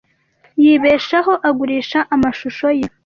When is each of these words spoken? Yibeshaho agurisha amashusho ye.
Yibeshaho 0.63 1.33
agurisha 1.49 1.99
amashusho 2.15 2.67
ye. 2.79 2.87